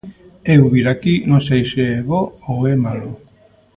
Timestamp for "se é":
1.71-1.97